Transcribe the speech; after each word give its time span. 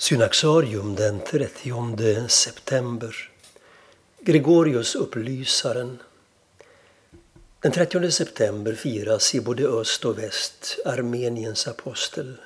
Synaxarium 0.00 0.94
den 0.94 1.20
30 1.20 2.28
september. 2.28 3.30
Gregorius 4.20 4.94
upplysaren. 4.94 5.98
Den 7.60 7.72
30 7.72 8.10
september 8.10 8.72
firas 8.72 9.34
i 9.34 9.40
både 9.40 9.66
öst 9.66 10.04
och 10.04 10.18
väst 10.18 10.78
Armeniens 10.84 11.68
apostel, 11.68 12.36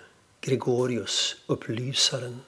Gregorius 0.40 1.36
upplysaren. 1.46 2.40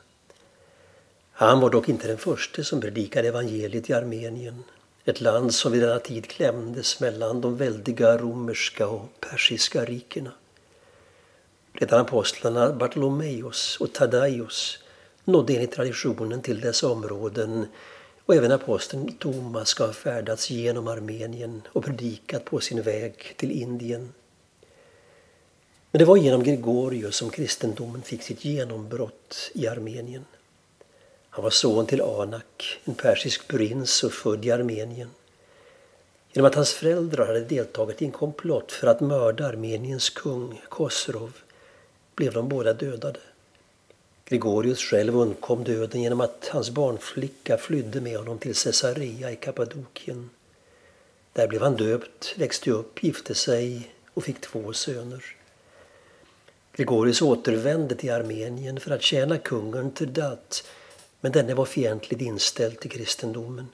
Han 1.32 1.60
var 1.60 1.70
dock 1.70 1.88
inte 1.88 2.08
den 2.08 2.18
första 2.18 2.64
som 2.64 2.80
predikade 2.80 3.28
evangeliet 3.28 3.90
i 3.90 3.92
Armenien, 3.92 4.64
ett 5.04 5.20
land 5.20 5.54
som 5.54 5.72
vid 5.72 5.82
denna 5.82 5.98
tid 5.98 6.26
klämdes 6.26 7.00
mellan 7.00 7.40
de 7.40 7.56
väldiga 7.56 8.18
romerska 8.18 8.86
och 8.86 9.20
persiska 9.20 9.84
rikena. 9.84 10.32
Redan 11.72 12.00
apostlarna 12.00 12.72
Bartolomeus 12.72 13.76
och 13.80 13.92
Tadaios 13.92 14.78
nådde 15.24 15.54
enligt 15.54 15.72
traditionen 15.72 16.42
till 16.42 16.60
dessa 16.60 16.88
områden 16.88 17.66
och 18.26 18.34
även 18.34 18.52
aposteln 18.52 19.12
Thomas 19.18 19.68
ska 19.68 19.86
ha 19.86 19.92
färdats 19.92 20.50
genom 20.50 20.88
Armenien 20.88 21.62
och 21.68 21.84
predikat 21.84 22.44
på 22.44 22.60
sin 22.60 22.82
väg 22.82 23.34
till 23.36 23.50
Indien. 23.50 24.12
Men 25.90 25.98
det 25.98 26.04
var 26.04 26.16
genom 26.16 26.42
Gregorius 26.42 27.16
som 27.16 27.30
kristendomen 27.30 28.02
fick 28.02 28.22
sitt 28.22 28.44
genombrott 28.44 29.50
i 29.54 29.66
Armenien. 29.66 30.24
Han 31.30 31.42
var 31.42 31.50
son 31.50 31.86
till 31.86 32.02
Anak, 32.02 32.80
en 32.84 32.94
persisk 32.94 33.48
prins 33.48 34.04
och 34.04 34.12
född 34.12 34.44
i 34.44 34.50
Armenien. 34.50 35.10
Genom 36.32 36.46
att 36.46 36.54
hans 36.54 36.72
föräldrar 36.72 37.26
hade 37.26 37.40
deltagit 37.40 38.02
i 38.02 38.04
en 38.04 38.12
komplott 38.12 38.72
för 38.72 38.86
att 38.86 39.00
mörda 39.00 39.46
Armeniens 39.46 40.10
kung 40.10 40.62
Kosrov, 40.68 41.32
blev 42.14 42.32
de 42.32 42.48
båda 42.48 42.72
dödade. 42.72 43.20
Gregorius 44.26 44.80
själv 44.80 45.16
undkom 45.16 45.64
döden 45.64 46.02
genom 46.02 46.20
att 46.20 46.48
hans 46.52 46.70
barnflicka 46.70 47.58
flydde 47.58 48.00
med 48.00 48.18
honom 48.18 48.38
till 48.38 48.54
Caesarea 48.54 49.30
i 49.30 49.36
Kappadokien. 49.36 50.30
Där 51.32 51.48
blev 51.48 51.62
han 51.62 51.76
döpt, 51.76 52.34
växte 52.36 52.70
upp, 52.70 53.04
gifte 53.04 53.34
sig 53.34 53.94
och 54.14 54.24
fick 54.24 54.40
två 54.40 54.72
söner. 54.72 55.24
Gregorius 56.72 57.22
återvände 57.22 57.94
till 57.94 58.12
Armenien 58.12 58.80
för 58.80 58.90
att 58.90 59.02
tjäna 59.02 59.38
kungen 59.38 59.90
Tedat 59.90 60.64
men 61.20 61.32
denne 61.32 61.54
var 61.54 61.64
fientligt 61.64 62.22
inställd 62.22 62.80
till 62.80 62.90
kristendomen. 62.90 63.66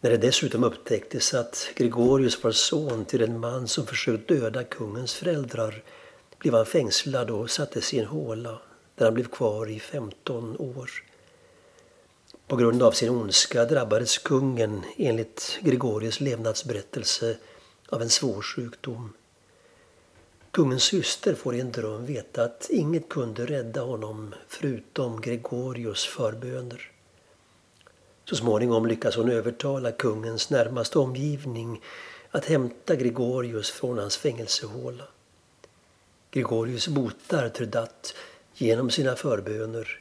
När 0.00 0.10
det 0.10 0.16
dessutom 0.16 0.64
upptäcktes 0.64 1.34
att 1.34 1.68
Gregorius 1.74 2.44
var 2.44 2.52
son 2.52 3.04
till 3.04 3.22
en 3.22 3.40
man 3.40 3.68
som 3.68 3.86
försökt 3.86 4.28
döda 4.28 4.64
kungens 4.64 5.14
föräldrar 5.14 5.82
blev 6.38 6.54
han 6.54 6.66
fängslad 6.66 7.30
och 7.30 7.50
sattes 7.50 7.94
i 7.94 7.98
en 7.98 8.06
håla 8.06 8.58
där 8.98 9.04
han 9.04 9.14
blev 9.14 9.24
kvar 9.28 9.70
i 9.70 9.80
15 9.80 10.56
år. 10.58 10.90
På 12.46 12.56
grund 12.56 12.82
av 12.82 12.92
sin 12.92 13.10
ondska 13.10 13.64
drabbades 13.64 14.18
kungen 14.18 14.82
enligt 14.96 15.58
Gregorius 15.62 16.20
levnadsberättelse 16.20 17.38
av 17.88 18.02
en 18.02 18.10
svår 18.10 18.42
sjukdom. 18.42 19.12
Kungens 20.50 20.82
syster 20.82 21.34
får 21.34 21.54
i 21.54 21.60
en 21.60 21.72
dröm 21.72 22.06
veta 22.06 22.44
att 22.44 22.66
inget 22.70 23.08
kunde 23.08 23.46
rädda 23.46 23.80
honom 23.80 24.34
förutom 24.48 25.20
Gregorius 25.20 26.04
förböner. 26.04 26.90
Så 28.24 28.36
småningom 28.36 28.86
lyckas 28.86 29.16
hon 29.16 29.30
övertala 29.30 29.92
kungens 29.92 30.50
närmaste 30.50 30.98
omgivning 30.98 31.82
att 32.30 32.44
hämta 32.44 32.96
Gregorius 32.96 33.70
från 33.70 33.98
hans 33.98 34.16
fängelsehåla. 34.16 35.04
Gregorius 36.30 36.88
botar 36.88 37.48
Trudat 37.48 38.14
genom 38.58 38.90
sina 38.90 39.16
förböner 39.16 39.98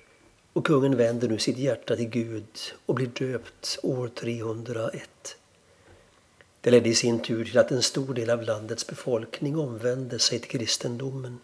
och 0.53 0.65
kungen 0.65 0.97
vänder 0.97 1.27
nu 1.27 1.39
sitt 1.39 1.57
hjärta 1.57 1.95
till 1.95 2.09
Gud 2.09 2.45
och 2.85 2.95
blir 2.95 3.07
döpt 3.07 3.79
år 3.83 4.07
301. 4.07 5.37
Det 6.61 6.71
ledde 6.71 6.89
i 6.89 6.95
sin 6.95 7.19
tur 7.19 7.45
till 7.45 7.57
att 7.57 7.71
en 7.71 7.83
stor 7.83 8.13
del 8.13 8.29
av 8.29 8.43
landets 8.43 8.87
befolkning 8.87 9.57
omvände 9.57 10.19
sig 10.19 10.39
till 10.39 10.49
kristendomen. 10.49 11.39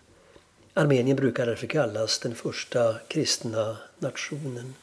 Armenien 0.74 1.18
brukar 1.18 1.46
därför 1.46 1.68
kallas 1.68 2.20
den 2.20 2.36
första 2.36 3.00
kristna 3.08 3.78
nationen. 4.00 4.74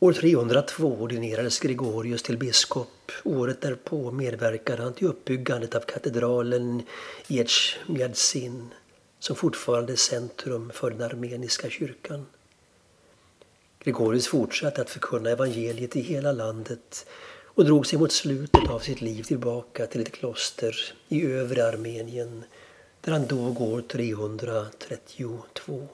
År 0.00 0.12
302 0.12 0.86
ordinerades 0.86 1.60
Gregorius 1.60 2.22
till 2.22 2.38
biskop. 2.38 3.12
Året 3.24 3.60
därpå 3.60 4.10
medverkade 4.10 4.82
han 4.82 4.92
till 4.92 5.06
uppbyggandet 5.06 5.74
av 5.74 5.80
katedralen 5.80 6.82
i 7.28 7.40
Etchmiadzin 7.40 8.70
som 9.24 9.36
fortfarande 9.36 9.92
är 9.92 9.96
centrum 9.96 10.70
för 10.74 10.90
den 10.90 11.02
armeniska 11.02 11.70
kyrkan. 11.70 12.26
Gregorius 13.78 14.26
fortsatte 14.26 14.80
att 14.80 14.90
förkunna 14.90 15.30
evangeliet 15.30 15.96
i 15.96 16.00
hela 16.00 16.32
landet 16.32 17.06
och 17.44 17.64
drog 17.64 17.86
sig 17.86 17.98
mot 17.98 18.12
slutet 18.12 18.70
av 18.70 18.78
sitt 18.78 19.00
liv 19.00 19.22
tillbaka 19.22 19.86
till 19.86 20.00
ett 20.00 20.12
kloster 20.12 20.76
i 21.08 21.26
övre 21.26 21.68
Armenien 21.68 22.44
där 23.00 23.12
han 23.12 23.26
dog 23.26 23.60
år 23.60 23.80
332. 23.80 25.88